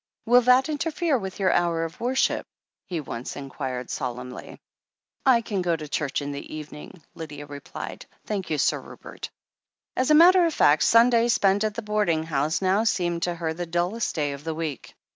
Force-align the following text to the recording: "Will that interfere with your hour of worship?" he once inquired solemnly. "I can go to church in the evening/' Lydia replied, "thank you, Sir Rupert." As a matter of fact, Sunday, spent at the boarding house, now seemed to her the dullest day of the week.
"Will 0.25 0.41
that 0.41 0.67
interfere 0.67 1.15
with 1.19 1.39
your 1.39 1.51
hour 1.51 1.83
of 1.85 1.99
worship?" 2.01 2.47
he 2.89 2.99
once 2.99 3.35
inquired 3.35 3.91
solemnly. 3.91 4.59
"I 5.27 5.41
can 5.41 5.61
go 5.61 5.75
to 5.75 5.87
church 5.87 6.23
in 6.23 6.31
the 6.31 6.41
evening/' 6.55 7.03
Lydia 7.13 7.45
replied, 7.45 8.07
"thank 8.25 8.49
you, 8.49 8.57
Sir 8.57 8.79
Rupert." 8.81 9.29
As 9.95 10.09
a 10.09 10.15
matter 10.15 10.43
of 10.43 10.55
fact, 10.55 10.81
Sunday, 10.81 11.27
spent 11.27 11.63
at 11.63 11.75
the 11.75 11.83
boarding 11.83 12.23
house, 12.23 12.63
now 12.63 12.83
seemed 12.83 13.21
to 13.21 13.35
her 13.35 13.53
the 13.53 13.67
dullest 13.67 14.15
day 14.15 14.31
of 14.31 14.43
the 14.43 14.55
week. 14.55 14.95